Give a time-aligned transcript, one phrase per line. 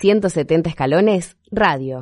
[0.00, 2.00] 170 escalones, radio.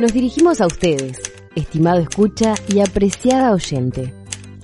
[0.00, 1.20] Nos dirigimos a ustedes,
[1.54, 4.12] estimado escucha y apreciada oyente,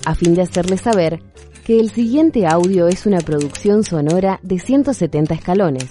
[0.05, 1.23] a fin de hacerles saber
[1.65, 5.89] que el siguiente audio es una producción sonora de 170 escalones,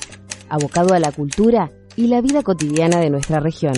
[0.49, 3.73] abocado a la cultura y la vida cotidiana de nuestra región.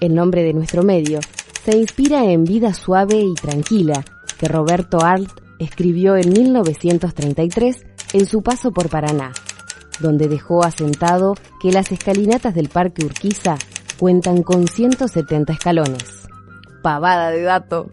[0.00, 1.20] El nombre de nuestro medio
[1.64, 4.04] se inspira en Vida Suave y Tranquila,
[4.38, 9.32] que Roberto Arlt escribió en 1933 en su paso por Paraná,
[10.00, 13.56] donde dejó asentado que las escalinatas del Parque Urquiza
[13.98, 16.28] cuentan con 170 escalones.
[16.82, 17.90] Pavada de dato.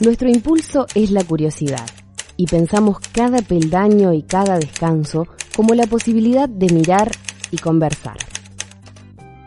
[0.00, 1.86] Nuestro impulso es la curiosidad
[2.36, 7.10] y pensamos cada peldaño y cada descanso como la posibilidad de mirar
[7.50, 8.16] y conversar.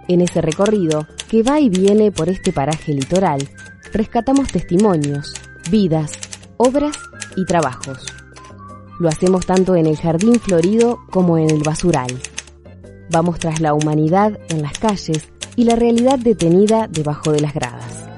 [0.07, 3.45] En ese recorrido, que va y viene por este paraje litoral,
[3.91, 5.33] rescatamos testimonios,
[5.69, 6.11] vidas,
[6.55, 6.97] obras
[7.35, 8.16] y trabajos.
[8.99, 12.07] Lo hacemos tanto en el jardín florido como en el basural.
[13.11, 18.09] Vamos tras la humanidad en las calles y la realidad detenida debajo de las gradas.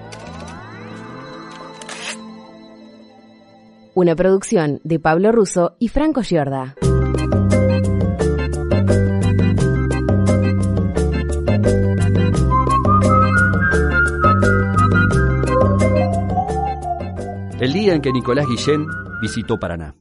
[3.93, 6.75] Una producción de Pablo Russo y Franco Giorda.
[17.59, 18.87] El día en que Nicolás Guillén
[19.21, 19.98] visitó Paraná.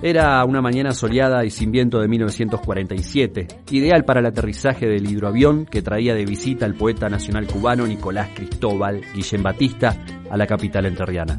[0.00, 5.66] Era una mañana soleada y sin viento de 1947, ideal para el aterrizaje del hidroavión
[5.66, 9.94] que traía de visita al poeta nacional cubano Nicolás Cristóbal Guillén Batista
[10.30, 11.38] a la capital enterriana.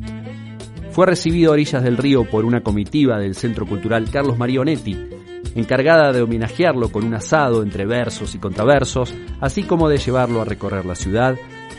[0.91, 5.14] Fue recibido a orillas del río por una comitiva del Centro Cultural Carlos Marionetti,
[5.53, 10.45] encargada de homenajearlo con un asado entre versos y contraversos, así como de llevarlo a
[10.45, 11.35] recorrer la ciudad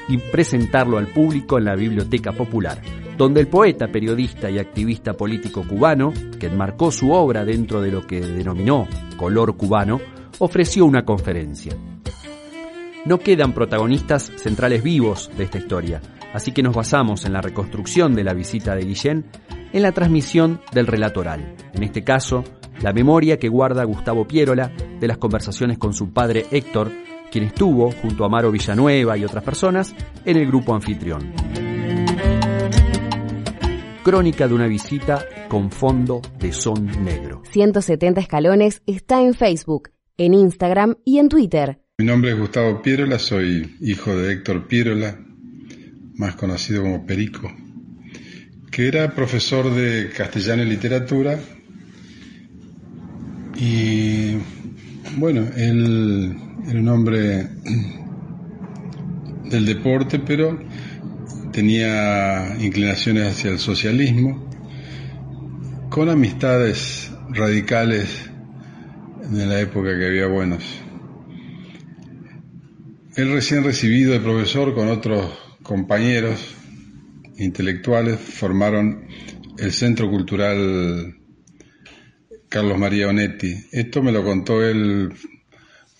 [0.08, 2.80] y presentarlo al público en la Biblioteca Popular,
[3.16, 8.06] donde el poeta, periodista y activista político cubano, que enmarcó su obra dentro de lo
[8.06, 10.00] que denominó color cubano,
[10.38, 11.74] ofreció una conferencia.
[13.04, 16.00] No quedan protagonistas centrales vivos de esta historia,
[16.34, 19.26] así que nos basamos en la reconstrucción de la visita de Guillén
[19.72, 22.44] en la transmisión del relato oral, en este caso,
[22.82, 24.70] la memoria que guarda Gustavo Pierola
[25.00, 26.90] de las conversaciones con su padre Héctor,
[27.30, 29.94] quien estuvo, junto a Amaro Villanueva y otras personas,
[30.24, 31.32] en el grupo anfitrión.
[34.02, 37.42] Crónica de una visita con fondo de son negro.
[37.50, 41.80] 170 escalones está en Facebook, en Instagram y en Twitter.
[41.98, 45.18] Mi nombre es Gustavo Pierola, soy hijo de Héctor Pierola,
[46.14, 47.52] más conocido como Perico,
[48.70, 51.38] que era profesor de castellano y literatura
[53.58, 54.36] y
[55.16, 56.36] bueno, él
[56.68, 57.48] era un hombre
[59.50, 60.58] del deporte, pero
[61.52, 64.50] tenía inclinaciones hacia el socialismo,
[65.88, 68.28] con amistades radicales
[69.22, 70.62] en la época que había buenos.
[73.16, 76.54] Él recién recibido de profesor con otros compañeros
[77.38, 79.06] intelectuales formaron
[79.58, 81.15] el Centro Cultural
[82.56, 83.54] Carlos María Onetti.
[83.70, 85.12] Esto me lo contó él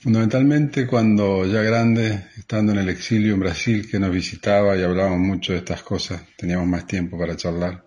[0.01, 5.19] fundamentalmente cuando ya grande, estando en el exilio en Brasil, que nos visitaba y hablábamos
[5.19, 7.85] mucho de estas cosas, teníamos más tiempo para charlar.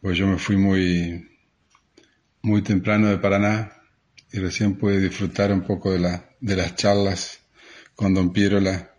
[0.00, 1.28] Pues yo me fui muy,
[2.42, 3.72] muy temprano de Paraná
[4.32, 7.40] y recién pude disfrutar un poco de, la, de las charlas
[7.96, 8.92] con Don Pierola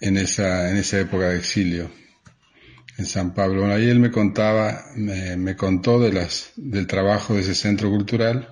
[0.00, 2.03] en esa, en esa época de exilio
[2.96, 3.60] en San Pablo.
[3.60, 8.48] Bueno, ahí él me contaba, me, contó de las, del trabajo de ese centro cultural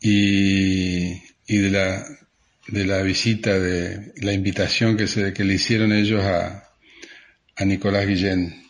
[0.00, 1.12] y,
[1.46, 2.06] y de la,
[2.68, 6.70] de la visita, de la invitación que, se, que le hicieron ellos a,
[7.56, 8.62] a Nicolás Guillén.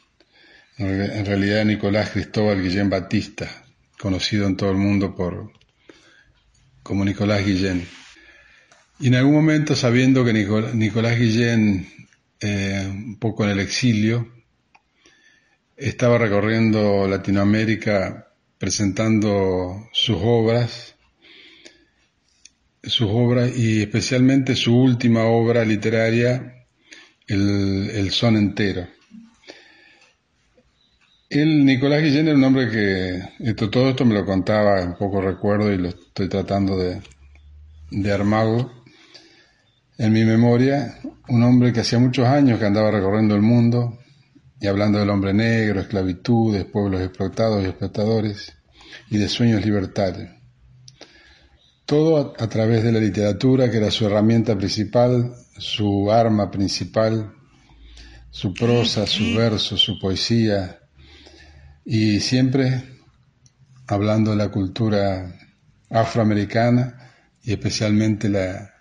[0.78, 3.64] En realidad Nicolás Cristóbal Guillén Batista,
[3.98, 5.50] conocido en todo el mundo por,
[6.82, 7.86] como Nicolás Guillén.
[9.00, 11.88] Y en algún momento, sabiendo que Nicolás Guillén,
[12.40, 14.35] eh, un poco en el exilio,
[15.76, 18.28] estaba recorriendo Latinoamérica
[18.58, 20.94] presentando sus obras,
[22.82, 26.66] sus obras y especialmente su última obra literaria,
[27.26, 28.88] El, Son Entero.
[31.28, 35.20] El Nicolás Guillén era un hombre que, esto, todo esto me lo contaba, un poco
[35.20, 37.02] recuerdo y lo estoy tratando de,
[37.90, 38.72] de armarlo
[39.98, 43.98] en mi memoria, un hombre que hacía muchos años que andaba recorriendo el mundo
[44.60, 48.56] y hablando del hombre negro, esclavitudes, pueblos explotados y explotadores
[49.10, 50.30] y de sueños libertarios.
[51.84, 57.32] Todo a, través de la literatura, que era su herramienta principal, su arma principal,
[58.30, 60.80] su prosa, su verso, su poesía,
[61.84, 62.82] y siempre
[63.86, 65.38] hablando de la cultura
[65.90, 67.12] afroamericana
[67.44, 68.74] y especialmente la,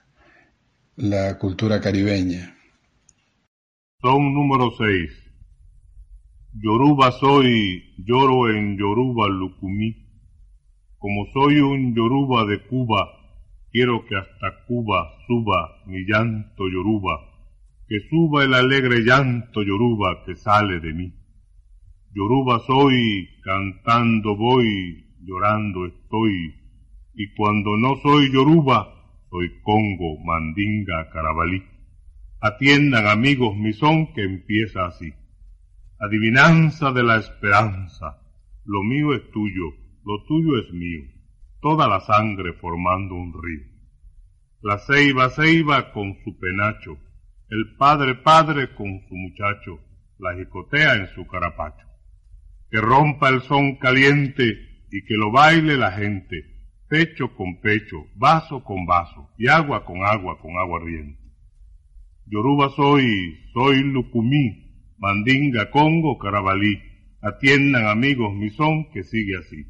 [0.95, 2.57] la cultura caribeña.
[4.01, 5.25] Son número 6.
[6.57, 9.94] Yoruba soy, lloro en Yoruba Lucumí.
[10.98, 13.12] Como soy un Yoruba de Cuba,
[13.74, 17.19] quiero que hasta Cuba suba mi llanto Yoruba,
[17.90, 21.13] que suba el alegre llanto Yoruba que sale de mí.
[22.13, 26.56] Yoruba soy, cantando voy, llorando estoy,
[27.16, 28.94] y cuando no soy Yoruba,
[29.30, 31.62] soy Congo, Mandinga, Carabalí.
[32.40, 35.12] Atiendan amigos mi son que empieza así.
[35.97, 38.21] Adivinanza de la esperanza,
[38.65, 39.71] lo mío es tuyo,
[40.03, 41.03] lo tuyo es mío,
[41.62, 43.65] toda la sangre formando un río.
[44.62, 46.97] La ceiba, ceiba con su penacho,
[47.50, 49.80] el padre, padre con su muchacho,
[50.19, 51.88] la jicotea en su carapacho.
[52.69, 56.44] Que rompa el son caliente y que lo baile la gente,
[56.89, 61.21] pecho con pecho, vaso con vaso, y agua con agua con agua ardiente.
[62.25, 64.65] Yoruba soy, soy Lucumí,
[64.97, 66.81] Mandinga, Congo, Carabalí,
[67.21, 69.65] atiendan amigos mi son que sigue así.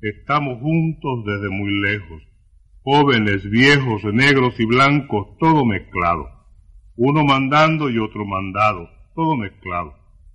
[0.00, 2.22] Estamos juntos desde muy lejos,
[2.82, 6.28] jóvenes, viejos, negros y blancos, todo mezclado.
[6.96, 9.94] Uno mandando y otro mandado, todo mezclado.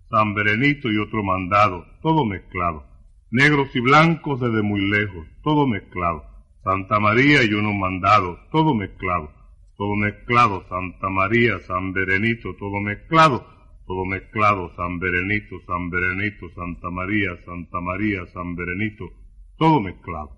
[0.09, 2.85] San Berenito y otro mandado, todo mezclado.
[3.31, 6.23] Negros y blancos desde muy lejos, todo mezclado.
[6.63, 9.31] Santa María y uno mandado, todo mezclado.
[9.75, 13.52] Todo mezclado, Santa María, San Berenito, todo mezclado.
[13.85, 19.09] Todo mezclado, San Berenito, San Berenito, Santa María, Santa María, San Berenito,
[19.57, 20.37] todo mezclado.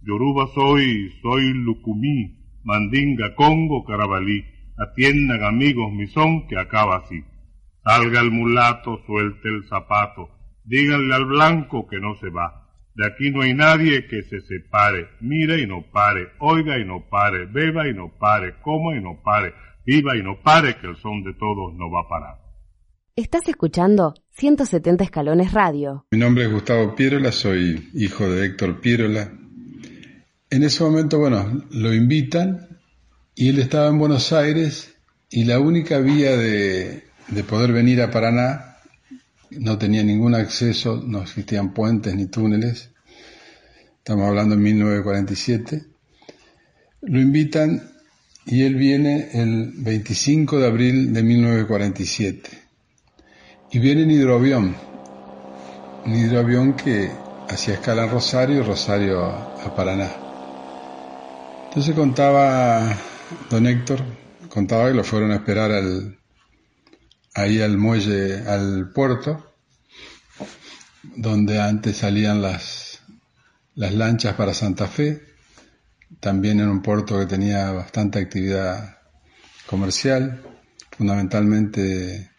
[0.00, 4.44] Yoruba soy, soy Lucumí, Mandinga, Congo, Carabalí,
[4.78, 7.22] atiendan amigos mi son que acaba así.
[7.84, 10.30] Salga el mulato, suelte el zapato,
[10.64, 12.66] díganle al blanco que no se va.
[12.94, 17.06] De aquí no hay nadie que se separe, mire y no pare, oiga y no
[17.10, 19.52] pare, beba y no pare, coma y no pare,
[19.84, 22.45] viva y no pare, que el son de todos no va a parar.
[23.18, 26.04] Estás escuchando 170 Escalones Radio.
[26.10, 29.32] Mi nombre es Gustavo Pierola, soy hijo de Héctor Pierola.
[30.50, 32.78] En ese momento, bueno, lo invitan
[33.34, 34.96] y él estaba en Buenos Aires
[35.30, 38.76] y la única vía de, de poder venir a Paraná
[39.48, 42.90] no tenía ningún acceso, no existían puentes ni túneles.
[43.96, 45.84] Estamos hablando en 1947.
[47.00, 47.80] Lo invitan
[48.44, 52.65] y él viene el 25 de abril de 1947
[53.70, 54.76] y viene en hidroavión,
[56.04, 57.10] un hidroavión que
[57.48, 60.10] hacía escala en Rosario y Rosario a, Paraná.
[61.68, 62.96] Entonces contaba
[63.50, 64.00] don Héctor,
[64.48, 66.18] contaba que lo fueron a esperar al,
[67.34, 69.54] ahí al muelle, al puerto,
[71.16, 73.00] donde antes salían las,
[73.74, 75.22] las lanchas para Santa Fe,
[76.20, 78.98] también en un puerto que tenía bastante actividad
[79.66, 80.40] comercial,
[80.96, 82.30] fundamentalmente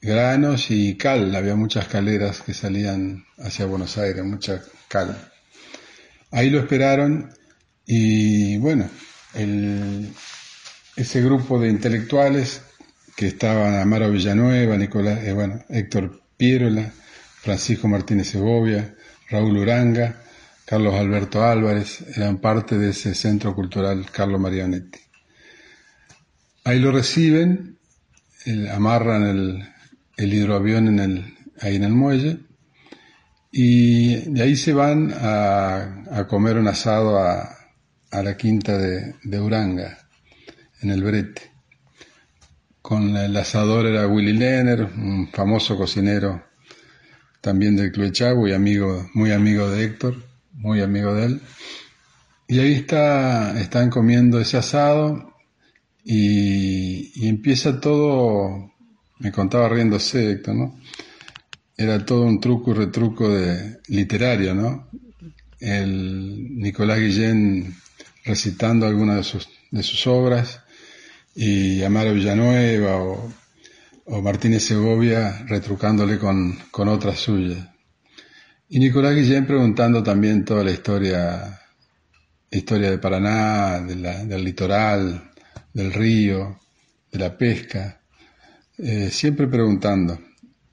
[0.00, 1.34] granos y cal.
[1.34, 5.16] Había muchas caleras que salían hacia Buenos Aires, mucha cal.
[6.30, 7.32] Ahí lo esperaron
[7.84, 8.88] y bueno,
[10.96, 12.62] ese grupo de intelectuales
[13.16, 16.90] que estaban Amaro Villanueva, Nicolás, eh, bueno, Héctor Pierola,
[17.42, 18.94] Francisco Martínez Segovia,
[19.28, 20.22] Raúl Uranga,
[20.64, 25.00] Carlos Alberto Álvarez, eran parte de ese centro cultural Carlos Marianetti.
[26.64, 27.78] Ahí lo reciben,
[28.70, 29.68] amarran el,
[30.20, 32.40] el hidroavión en el, ahí en el muelle
[33.50, 37.56] y de ahí se van a, comer un asado a,
[38.12, 39.98] la quinta de, Uranga,
[40.82, 41.50] en el Brete.
[42.82, 46.44] Con el asador era Willy Lenner, un famoso cocinero
[47.40, 50.16] también del Club Chavo y amigo, muy amigo de Héctor,
[50.52, 51.40] muy amigo de él.
[52.46, 55.34] Y ahí está, están comiendo ese asado
[56.04, 58.70] y empieza todo
[59.20, 60.80] me contaba riéndose Héctor, ¿no?
[61.76, 64.88] Era todo un truco y retruco de literario, ¿no?
[65.58, 67.74] El Nicolás Guillén
[68.24, 68.86] recitando
[69.22, 70.60] sus, de sus obras
[71.34, 73.32] y Amaro Villanueva o,
[74.22, 77.68] Martínez Segovia retrucándole con, con otras suyas.
[78.68, 81.60] Y Nicolás Guillén preguntando también toda la historia,
[82.50, 85.30] historia de Paraná, del litoral,
[85.72, 86.58] del río,
[87.12, 87.99] de la pesca,
[88.82, 90.18] eh, siempre preguntando.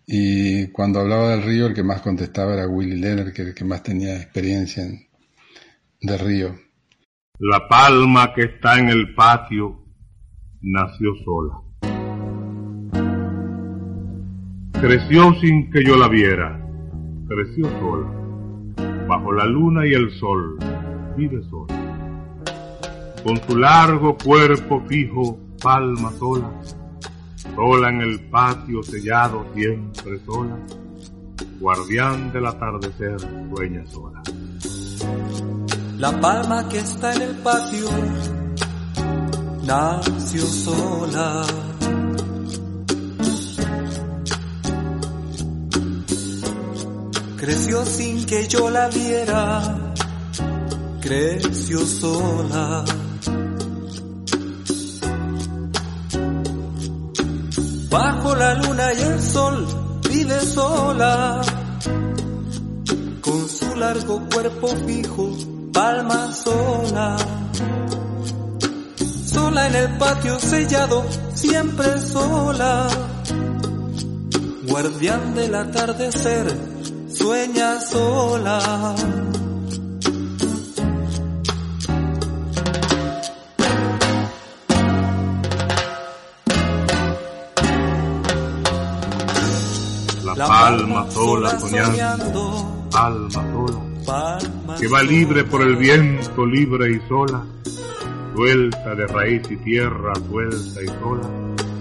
[0.05, 3.65] Y cuando hablaba del río, el que más contestaba era Willy Lenner, que el que
[3.65, 5.07] más tenía experiencia en,
[6.01, 6.55] de río.
[7.39, 9.83] La palma que está en el patio
[10.61, 11.61] nació sola.
[14.79, 16.57] Creció sin que yo la viera,
[17.27, 18.09] creció sola.
[19.07, 20.57] Bajo la luna y el sol,
[21.17, 21.75] vive sola.
[23.23, 26.49] Con su largo cuerpo fijo, palma sola,
[27.55, 30.57] sola en el patio sellado, siempre sola,
[31.59, 33.19] guardián del atardecer,
[33.53, 34.21] sueña sola.
[35.97, 37.89] La palma que está en el patio
[39.63, 41.43] nació sola.
[47.37, 49.93] Creció sin que yo la viera,
[51.01, 52.83] creció sola.
[57.97, 59.65] Bajo la luna y el sol
[60.07, 61.41] vive sola,
[63.21, 65.35] con su largo cuerpo fijo
[65.73, 67.17] palma sola,
[69.25, 72.87] sola en el patio sellado, siempre sola,
[74.67, 76.55] guardián del atardecer,
[77.11, 78.95] sueña sola.
[90.37, 93.87] La palma sola soñando, palma sola
[94.79, 97.43] que va libre por el viento, libre y sola,
[98.35, 101.29] suelta de raíz y tierra, suelta y sola.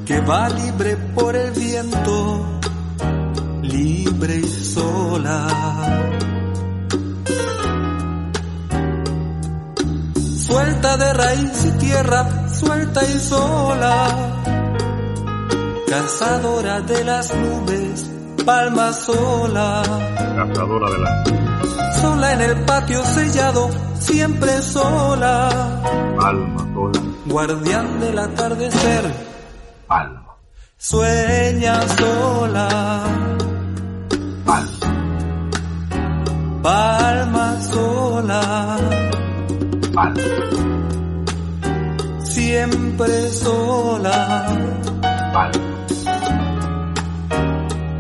[0.05, 2.61] Que va libre por el viento,
[3.63, 5.47] libre y sola.
[10.47, 14.43] Suelta de raíz y tierra, suelta y sola.
[15.89, 18.16] Cazadora de las nubes,
[18.47, 19.83] palma sola.
[20.37, 21.47] Cazadora de nubes
[22.01, 25.51] sola en el patio sellado, siempre sola.
[26.17, 27.01] Palma sola.
[27.27, 29.05] Guardián del atardecer.
[29.89, 30.37] Palma.
[30.79, 32.69] Sueña sola.
[34.45, 34.89] Palma.
[36.63, 38.41] Palma sola.
[39.95, 40.23] Palma.
[42.23, 44.47] Siempre sola.
[45.33, 45.66] Palma.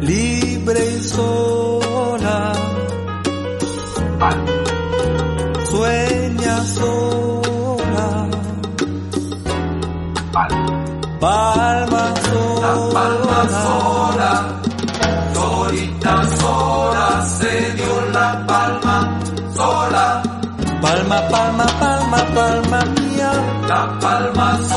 [0.06, 2.52] Libre y sola
[5.68, 8.28] Sueña sola.
[11.20, 12.70] Palma sola.
[12.94, 14.30] palma sola.
[15.34, 19.20] Solita sola se dio la palma
[19.56, 20.22] sola.
[20.80, 23.32] Palma, palma, palma, palma mía.
[23.66, 24.75] La palma sola.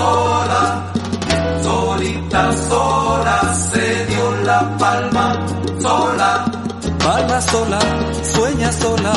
[7.52, 7.80] Sola,
[8.34, 9.14] sueña sola,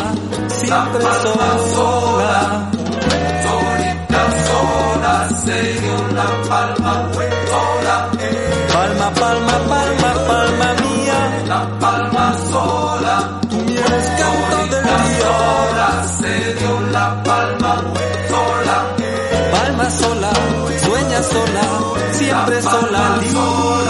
[0.48, 1.04] siempre
[1.74, 2.70] sola.
[3.44, 7.08] Solita sola, se dio la palma
[7.52, 8.10] sola.
[8.72, 11.18] Palma, palma, palma, palma mía.
[11.46, 13.40] La palma sola.
[13.50, 15.22] Tú vienes canto del día.
[15.22, 17.74] Sola, se dio la palma
[18.30, 18.76] sola.
[19.52, 20.32] Palma sola,
[20.84, 21.64] sueña sola,
[22.12, 23.81] siempre sola, libre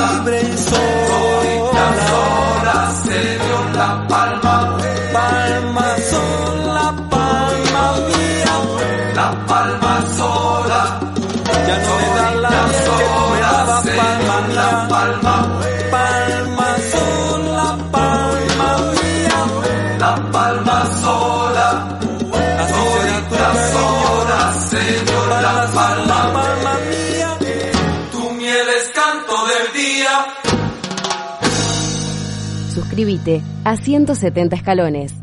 [32.93, 35.15] Suscríbete a 170 escalones.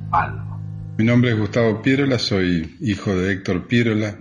[0.98, 4.18] Mi nombre es Gustavo Pierola, soy hijo de Héctor Pierola.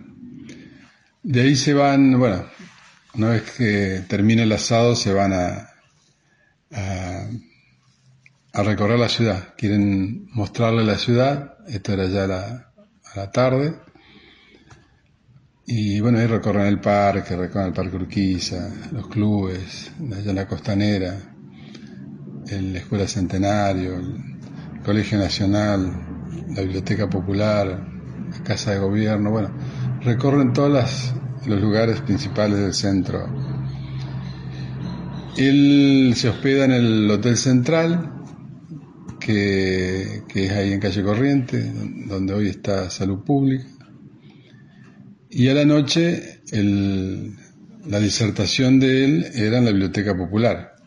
[1.22, 2.44] De ahí se van, bueno,
[3.14, 5.70] una vez que termina el asado se van a,
[8.52, 9.54] a, recorrer la ciudad.
[9.56, 12.70] Quieren mostrarle la ciudad, esto era ya la,
[13.02, 13.76] a la tarde.
[15.64, 20.46] Y bueno, ahí recorren el parque, recorren el Parque Urquiza, los clubes, allá en la
[20.46, 21.37] costanera,
[22.50, 25.92] la Escuela Centenario, el Colegio Nacional,
[26.54, 27.66] la Biblioteca Popular,
[28.30, 29.50] la Casa de Gobierno, bueno,
[30.02, 31.12] recorren todos
[31.46, 33.26] los lugares principales del centro.
[35.36, 38.12] Él se hospeda en el Hotel Central,
[39.20, 41.70] que, es ahí en calle Corriente,
[42.06, 43.66] donde hoy está Salud Pública.
[45.30, 46.40] Y a la noche
[47.86, 50.77] la disertación de él era en la Biblioteca Popular.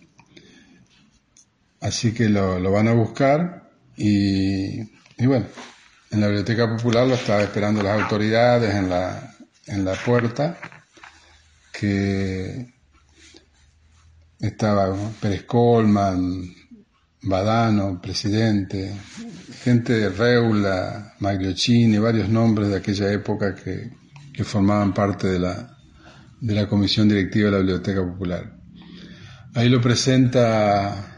[1.82, 4.84] Así que lo, van a buscar y,
[5.26, 5.48] bueno,
[6.12, 9.36] en la Biblioteca Popular lo estaba esperando las autoridades en la,
[9.66, 10.58] en la puerta,
[11.74, 12.72] que
[14.40, 16.54] estaba Pérez Colman,
[17.24, 18.96] Badano, presidente,
[19.64, 24.00] gente de Reula, Maglioccini, varios nombres de aquella época que,
[24.44, 25.78] formaban parte de la,
[26.40, 28.58] de la comisión directiva de la Biblioteca Popular.
[29.54, 31.11] Ahí lo presenta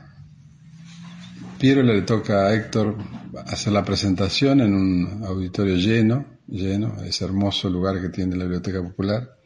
[1.63, 2.97] Piero, le toca a Héctor
[3.45, 8.83] hacer la presentación en un auditorio lleno, lleno, ese hermoso lugar que tiene la Biblioteca
[8.83, 9.37] Popular.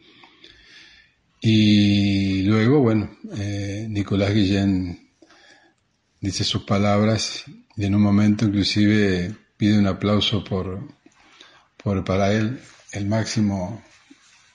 [1.39, 5.11] Y luego, bueno, eh, Nicolás Guillén
[6.19, 7.43] dice sus palabras
[7.75, 10.87] y en un momento inclusive pide un aplauso por,
[11.83, 12.59] por para él
[12.93, 13.83] el máximo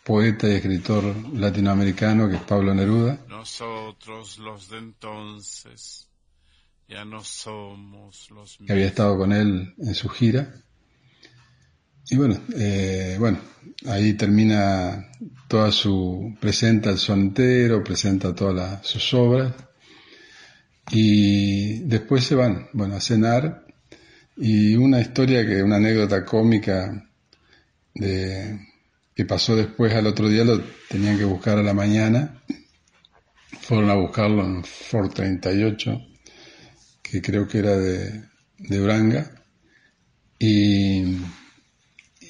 [0.02, 3.21] poeta y escritor latinoamericano que es Pablo Neruda.
[3.28, 6.09] Nosotros los de entonces
[6.93, 10.55] ya no somos los que había estado con él en su gira.
[12.11, 13.39] Y bueno, eh, bueno,
[13.87, 15.11] ahí termina
[15.49, 19.55] toda su, presenta el sonetero, presenta todas sus obras.
[20.91, 23.65] Y después se van, bueno, a cenar.
[24.37, 27.11] Y una historia que, una anécdota cómica
[27.95, 28.61] de,
[29.15, 32.43] que pasó después al otro día, lo tenían que buscar a la mañana,
[33.61, 36.12] fueron a buscarlo en Ford 38,
[37.12, 38.23] que creo que era de,
[38.57, 39.31] de Uranga,
[40.38, 41.19] y,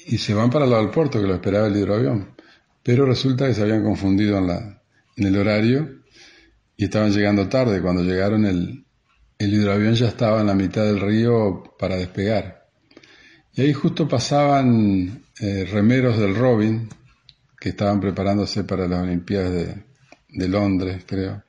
[0.07, 2.35] y se van para el lado del puerto, que lo esperaba el hidroavión,
[2.83, 4.83] pero resulta que se habían confundido en, la,
[5.15, 6.01] en el horario
[6.75, 7.81] y estaban llegando tarde.
[7.81, 8.85] Cuando llegaron el,
[9.37, 12.67] el hidroavión ya estaba en la mitad del río para despegar.
[13.53, 16.89] Y ahí justo pasaban eh, remeros del Robin,
[17.57, 19.85] que estaban preparándose para las Olimpiadas de,
[20.27, 21.41] de Londres, creo,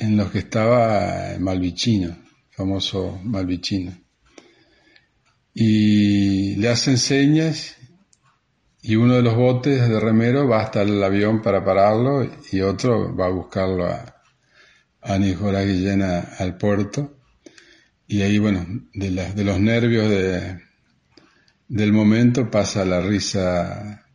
[0.00, 2.16] en los que estaba Malvicino,
[2.50, 3.92] famoso Malvicino.
[5.52, 7.76] Y le hacen señas
[8.82, 13.14] y uno de los botes de remero va hasta el avión para pararlo y otro
[13.14, 14.16] va a buscarlo a,
[15.02, 17.18] a Guillén al puerto.
[18.06, 20.60] Y ahí, bueno, de, de los nervios de,
[21.68, 24.06] del momento pasa la risa,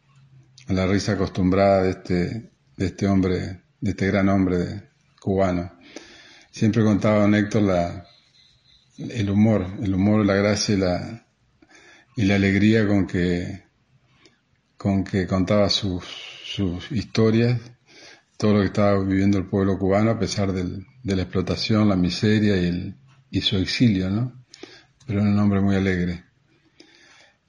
[0.67, 4.89] la risa acostumbrada de este, de este hombre, de este gran hombre
[5.21, 5.74] cubano.
[6.55, 8.07] Siempre contaba don Héctor la,
[8.97, 11.27] el humor, el humor, la gracia y la,
[12.15, 13.65] y la alegría con que
[14.77, 16.05] con que contaba sus,
[16.91, 17.59] historias,
[18.37, 21.97] todo lo que estaba viviendo el pueblo cubano a pesar del, de la explotación, la
[21.97, 22.95] miseria y, el,
[23.29, 24.45] y su exilio, ¿no?
[25.05, 26.23] Pero era un hombre muy alegre.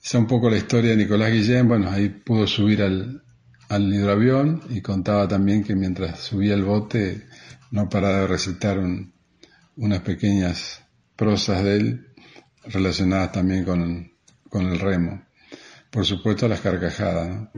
[0.02, 3.22] Esa es un poco la historia de Nicolás Guillén, bueno, ahí pudo subir al,
[3.68, 7.24] al hidroavión y contaba también que mientras subía el bote
[7.70, 8.78] no paraba de recitar
[9.76, 10.82] unas pequeñas
[11.16, 12.06] prosas de él
[12.64, 14.12] relacionadas también con,
[14.48, 15.26] con el remo
[15.96, 17.28] por supuesto las carcajadas.
[17.28, 17.48] ¿no?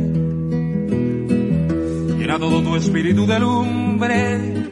[2.17, 4.71] Llena todo tu espíritu de lumbre,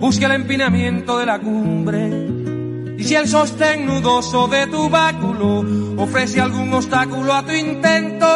[0.00, 2.28] busca el empinamiento de la cumbre.
[2.98, 5.64] Y si el sostén nudoso de tu báculo
[5.96, 8.26] ofrece algún obstáculo a tu intento,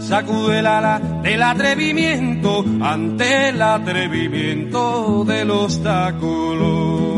[0.00, 7.09] sacude el ala del atrevimiento ante el atrevimiento del obstáculo.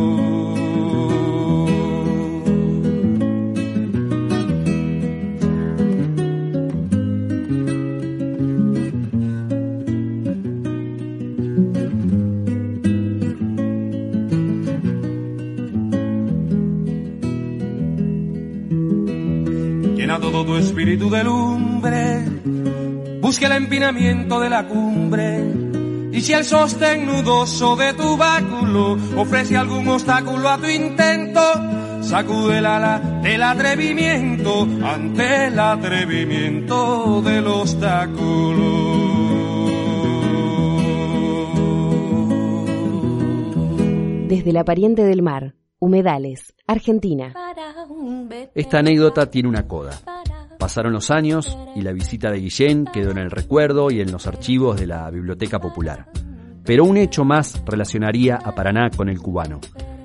[21.12, 22.25] De lumbre,
[23.20, 25.44] busque el empinamiento de la cumbre.
[26.11, 31.40] Y si el sostén nudoso de tu báculo ofrece algún obstáculo a tu intento,
[32.03, 38.92] sacude el ala del atrevimiento ante el atrevimiento del obstáculo.
[44.29, 47.35] Desde la pariente del mar, Humedales, Argentina.
[48.55, 49.92] Esta anécdota tiene una coda.
[50.62, 54.29] Pasaron los años y la visita de Guillén quedó en el recuerdo y en los
[54.29, 56.07] archivos de la Biblioteca Popular.
[56.64, 59.61] Pero un hecho más relacionaría a Paraná con el cubano.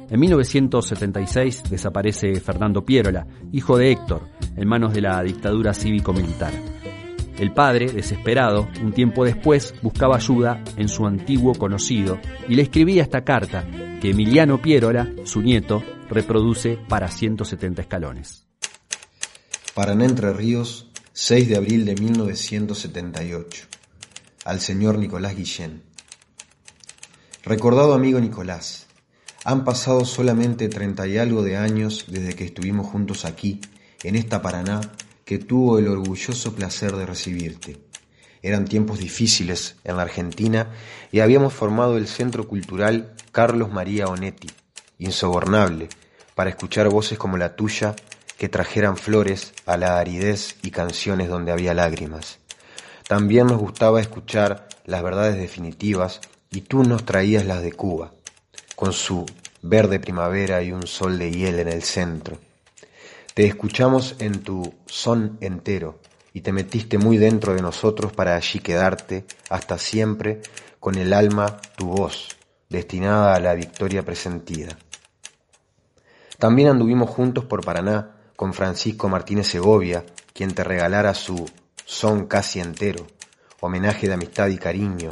[0.10, 6.54] En 1976 desaparece Fernando Pierola, hijo de Héctor, en manos de la dictadura cívico-militar.
[7.38, 12.17] El padre, desesperado, un tiempo después buscaba ayuda en su antiguo conocido
[12.50, 13.63] y le escribía esta carta
[14.02, 18.46] que Emiliano Pierola, su nieto, reproduce para 170 escalones.
[19.77, 23.67] Paraná Entre Ríos, 6 de abril de 1978.
[24.43, 25.83] Al señor Nicolás Guillén.
[27.43, 28.87] Recordado amigo Nicolás,
[29.45, 33.61] han pasado solamente treinta y algo de años desde que estuvimos juntos aquí,
[34.01, 34.81] en esta Paraná,
[35.23, 37.77] que tuvo el orgulloso placer de recibirte.
[38.41, 40.71] Eran tiempos difíciles en la Argentina
[41.11, 44.49] y habíamos formado el Centro Cultural Carlos María Onetti,
[44.97, 45.87] insobornable,
[46.33, 47.95] para escuchar voces como la tuya
[48.38, 52.39] que trajeran flores a la aridez y canciones donde había lágrimas.
[53.08, 56.21] También nos gustaba escuchar las verdades definitivas
[56.52, 58.13] y tú nos traías las de Cuba,
[58.76, 59.26] con su
[59.62, 62.38] verde primavera y un sol de hiel en el centro.
[63.34, 66.00] Te escuchamos en tu son entero
[66.34, 70.41] y te metiste muy dentro de nosotros para allí quedarte hasta siempre
[70.80, 72.36] con el alma tu voz,
[72.69, 74.78] destinada a la victoria presentida.
[76.38, 81.50] También anduvimos juntos por Paraná con Francisco Martínez Segovia, quien te regalara su
[81.86, 83.08] son casi entero,
[83.62, 85.10] homenaje de amistad y cariño,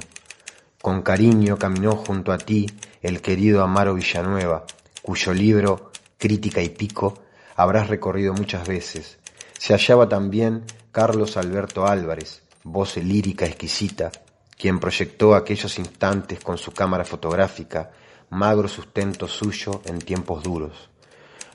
[0.80, 2.68] con cariño caminó junto a ti
[3.02, 4.66] el querido Amaro Villanueva,
[5.02, 7.24] cuyo libro Crítica y Pico
[7.56, 9.18] habrás recorrido muchas veces.
[9.58, 14.12] Se hallaba también Carlos Alberto Álvarez, voz lírica exquisita,
[14.56, 17.90] quien proyectó aquellos instantes con su cámara fotográfica,
[18.30, 20.92] magro sustento suyo en tiempos duros.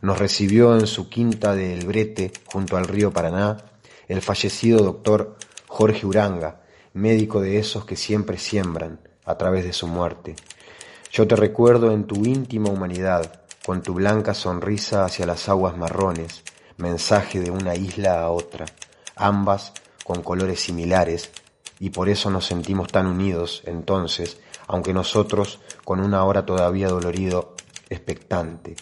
[0.02, 3.58] Nos recibió en su quinta de El Brete, junto al río Paraná,
[4.08, 5.36] el fallecido doctor
[5.66, 6.62] Jorge Uranga,
[6.94, 10.36] médico de esos que siempre siembran, a través de su muerte.
[11.12, 16.44] Yo te recuerdo en tu íntima humanidad, con tu blanca sonrisa hacia las aguas marrones,
[16.78, 18.64] mensaje de una isla a otra,
[19.16, 21.30] ambas con colores similares,
[21.78, 27.54] y por eso nos sentimos tan unidos entonces, aunque nosotros con una hora todavía dolorido,
[27.90, 28.76] expectante.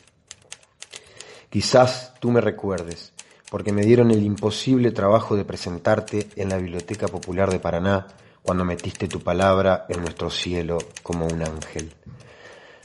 [1.50, 3.12] Quizás tú me recuerdes,
[3.50, 8.06] porque me dieron el imposible trabajo de presentarte en la Biblioteca Popular de Paraná
[8.42, 11.94] cuando metiste tu palabra en nuestro cielo como un ángel.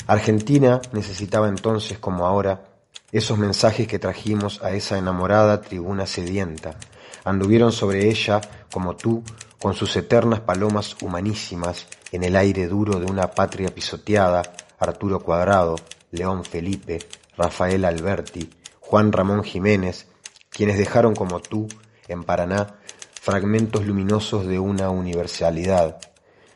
[0.07, 2.63] Argentina necesitaba entonces, como ahora,
[3.11, 6.77] esos mensajes que trajimos a esa enamorada tribuna sedienta.
[7.25, 8.39] Anduvieron sobre ella,
[8.71, 9.23] como tú,
[9.59, 14.41] con sus eternas palomas humanísimas, en el aire duro de una patria pisoteada,
[14.79, 15.75] Arturo Cuadrado,
[16.11, 16.99] León Felipe,
[17.37, 20.07] Rafael Alberti, Juan Ramón Jiménez,
[20.49, 21.67] quienes dejaron como tú,
[22.07, 22.75] en Paraná,
[23.21, 25.99] fragmentos luminosos de una universalidad,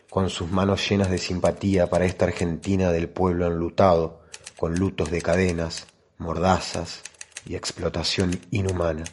[0.09, 4.21] con sus manos llenas de simpatía para esta Argentina del pueblo enlutado,
[4.57, 5.87] con lutos de cadenas,
[6.17, 7.01] mordazas
[7.45, 9.03] y explotación inhumana.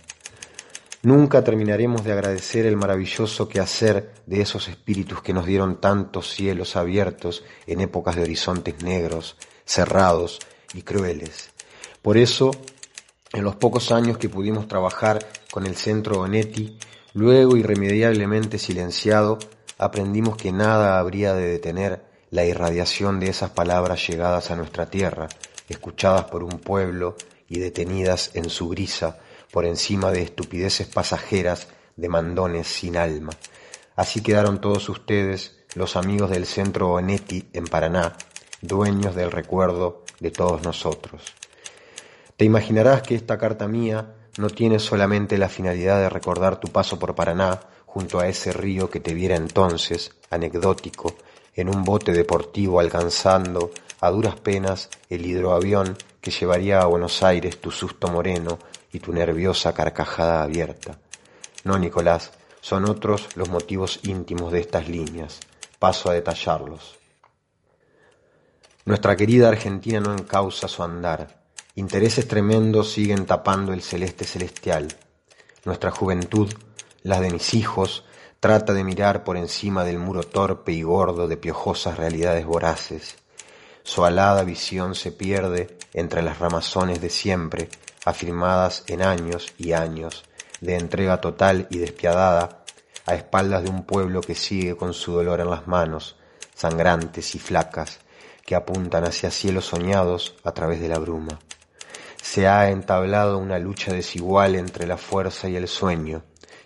[1.03, 6.77] Nunca terminaremos de agradecer el maravilloso quehacer de esos espíritus que nos dieron tantos cielos
[6.77, 10.41] abiertos en épocas de horizontes negros, cerrados
[10.73, 11.54] y crueles.
[12.05, 12.53] Por eso,
[13.33, 16.79] en los pocos años que pudimos trabajar con el Centro Onetti,
[17.15, 19.39] Luego, irremediablemente silenciado,
[19.79, 25.29] aprendimos que nada habría de detener la irradiación de esas palabras llegadas a nuestra tierra,
[25.69, 27.15] escuchadas por un pueblo
[27.49, 29.21] y detenidas en su brisa
[29.53, 33.31] por encima de estupideces pasajeras de mandones sin alma.
[33.95, 38.17] Así quedaron todos ustedes, los amigos del Centro Onetti en Paraná,
[38.61, 41.33] dueños del recuerdo de todos nosotros.
[42.37, 46.99] Te imaginarás que esta carta mía no tiene solamente la finalidad de recordar tu paso
[46.99, 51.15] por Paraná junto a ese río que te viera entonces, anecdótico,
[51.55, 53.71] en un bote deportivo alcanzando
[54.01, 58.59] a duras penas el hidroavión que llevaría a Buenos Aires tu susto moreno
[58.93, 60.99] y tu nerviosa carcajada abierta.
[61.63, 65.39] No, Nicolás, son otros los motivos íntimos de estas líneas.
[65.79, 66.97] Paso a detallarlos.
[68.87, 71.44] Nuestra querida Argentina no encausa su andar,
[71.77, 74.95] Intereses tremendos siguen tapando el celeste celestial.
[75.65, 76.49] Nuestra juventud,
[77.03, 78.05] la de mis hijos,
[78.39, 83.17] trata de mirar por encima del muro torpe y gordo de piojosas realidades voraces.
[83.83, 87.69] Su alada visión se pierde entre las ramazones de siempre,
[88.05, 90.23] afirmadas en años y años
[90.61, 92.65] de entrega total y despiadada
[93.05, 96.15] a espaldas de un pueblo que sigue con su dolor en las manos,
[96.55, 97.99] sangrantes y flacas,
[98.47, 101.41] que apuntan hacia cielos soñados a través de la bruma.
[102.25, 106.25] Se ha entablado una lucha desigual entre la fuerza y el sueño,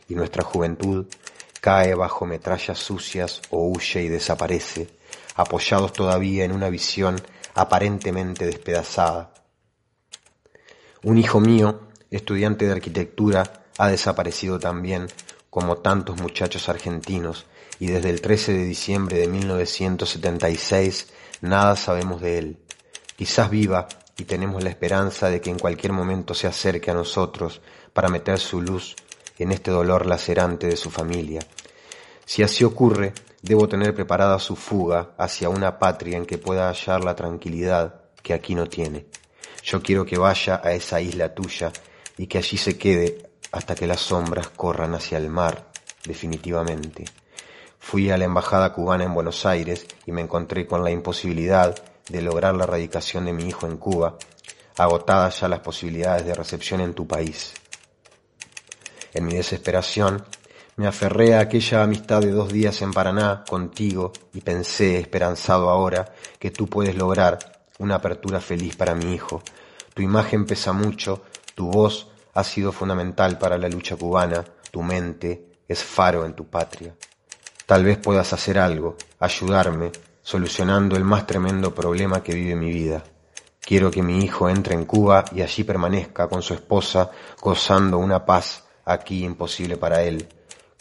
[0.09, 1.07] y nuestra juventud
[1.61, 4.89] cae bajo metrallas sucias o huye y desaparece,
[5.35, 7.21] apoyados todavía en una visión
[7.57, 9.35] aparentemente despedazada.
[11.03, 15.09] Un hijo mío, estudiante de arquitectura, ha desaparecido también,
[15.51, 17.47] como tantos muchachos argentinos,
[17.81, 21.09] y desde el 13 de diciembre de 1976
[21.41, 22.59] nada sabemos de él.
[23.17, 23.89] Quizás viva
[24.19, 28.39] y tenemos la esperanza de que en cualquier momento se acerque a nosotros para meter
[28.39, 28.97] su luz
[29.39, 31.41] en este dolor lacerante de su familia.
[32.27, 37.05] Si así ocurre, debo tener preparada su fuga hacia una patria en que pueda hallar
[37.05, 39.07] la tranquilidad que aquí no tiene.
[39.63, 41.73] Yo quiero que vaya a esa isla tuya
[42.17, 45.71] y que allí se quede hasta que las sombras corran hacia el mar,
[46.05, 47.05] definitivamente.
[47.79, 51.77] Fui a la embajada cubana en Buenos Aires y me encontré con la imposibilidad
[52.09, 54.17] de lograr la radicación de mi hijo en Cuba,
[54.77, 57.53] agotadas ya las posibilidades de recepción en tu país.
[59.15, 60.25] En mi desesperación,
[60.77, 66.15] me aferré a aquella amistad de dos días en Paraná contigo y pensé, esperanzado ahora,
[66.39, 69.43] que tú puedes lograr una apertura feliz para mi hijo.
[69.93, 71.23] Tu imagen pesa mucho,
[71.57, 76.49] tu voz ha sido fundamental para la lucha cubana, tu mente es faro en tu
[76.49, 76.95] patria.
[77.67, 79.91] Tal vez puedas hacer algo, ayudarme,
[80.29, 83.03] solucionando el más tremendo problema que vive mi vida.
[83.63, 87.11] Quiero que mi hijo entre en Cuba y allí permanezca con su esposa
[87.41, 90.29] gozando una paz aquí imposible para él.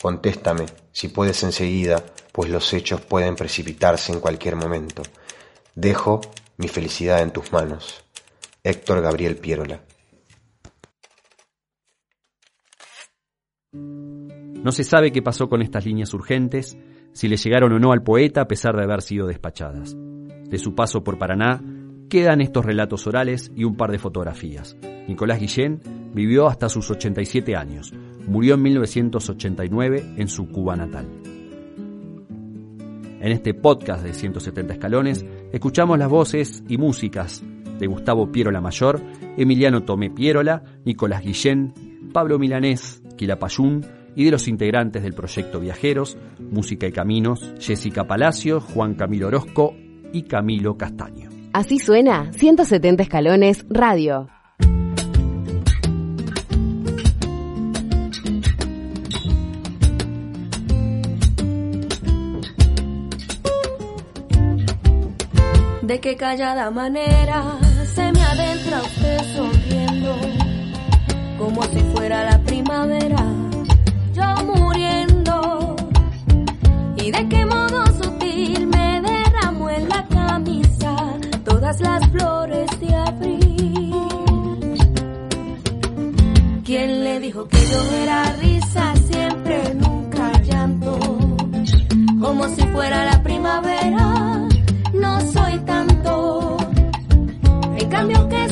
[0.02, 5.02] Contéstame, si puedes enseguida, pues los hechos pueden precipitarse en cualquier momento.
[5.74, 6.20] Dejo
[6.58, 8.04] mi felicidad en tus manos.
[8.66, 9.80] Héctor Gabriel Pierola.
[13.72, 16.78] No se sabe qué pasó con estas líneas urgentes,
[17.18, 19.98] si le llegaron o no al poeta a pesar de haber sido despachadas.
[19.98, 21.64] De su paso por Paraná
[22.12, 24.78] quedan estos relatos orales y un par de fotografías.
[25.08, 25.82] Nicolás Guillén
[26.14, 27.92] vivió hasta sus 87 años.
[28.28, 31.08] Murió en 1989 en su Cuba natal.
[33.20, 37.44] En este podcast de 170 escalones escuchamos las voces y músicas
[37.80, 39.02] de Gustavo Pierola Mayor,
[39.38, 41.74] Emiliano Tomé Pierola, Nicolás Guillén,
[42.14, 43.84] Pablo Milanés, Quilapayún
[44.18, 49.76] y de los integrantes del proyecto Viajeros, Música y Caminos, Jessica Palacio, Juan Camilo Orozco
[50.12, 51.30] y Camilo Castaño.
[51.54, 54.28] Así suena 170 escalones radio.
[65.84, 67.60] De qué callada manera
[67.94, 70.16] se me adentra usted sonriendo,
[71.38, 73.37] como si fuera la primavera,
[77.08, 80.94] Y de qué modo sutil me derramo en la camisa
[81.46, 83.96] todas las flores de abril.
[86.66, 91.00] ¿Quién le dijo que yo era risa siempre, nunca llanto?
[92.20, 94.46] Como si fuera la primavera,
[94.94, 96.58] no soy tanto.
[97.78, 98.50] En cambio que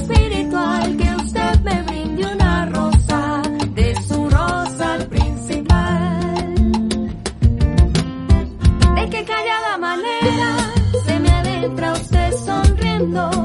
[11.65, 13.44] adentra usted sonriendo,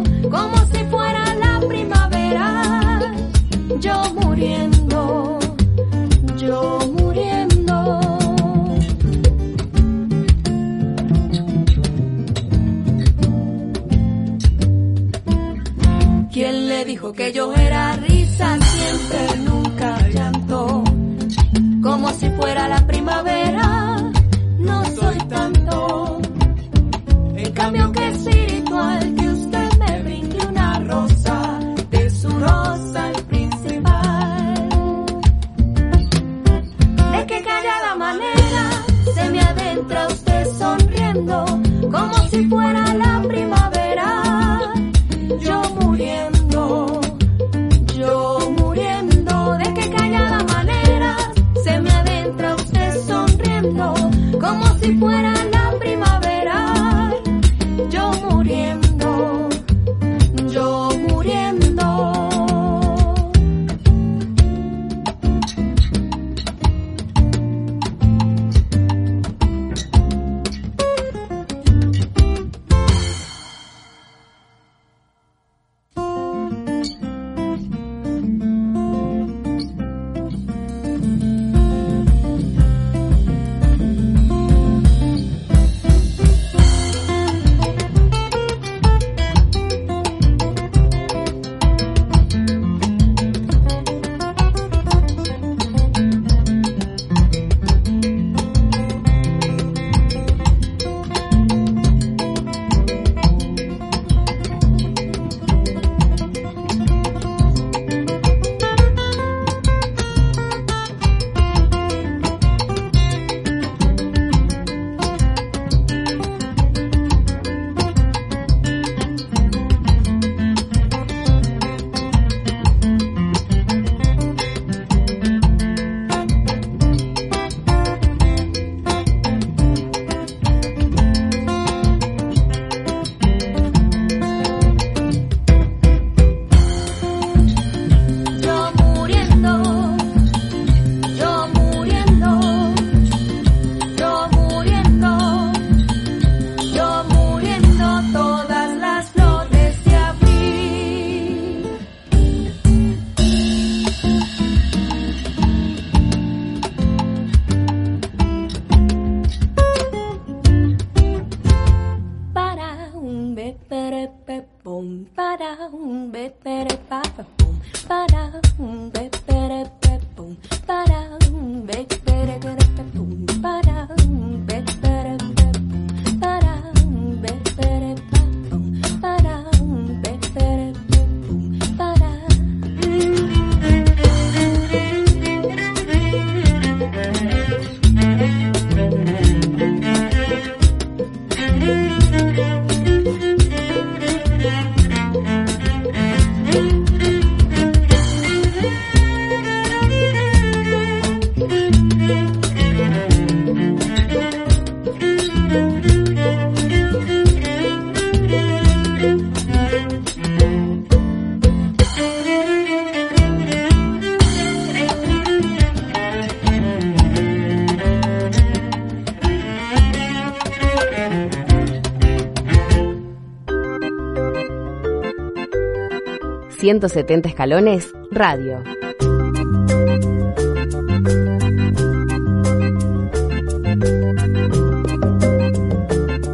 [226.70, 228.62] 170 escalones, radio.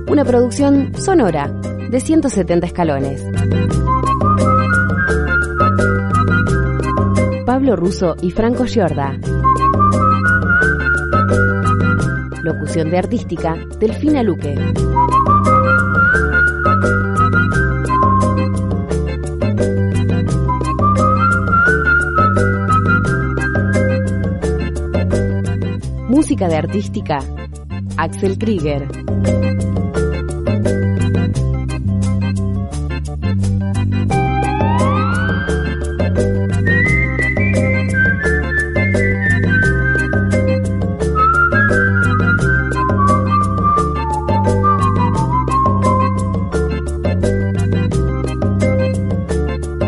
[0.07, 1.49] Una producción sonora
[1.89, 3.25] de 170 escalones.
[7.47, 9.19] Pablo Russo y Franco Giorda.
[12.43, 14.55] Locución de artística, Delfina Luque.
[26.27, 27.19] Música de artística,
[27.97, 28.89] Axel Krieger.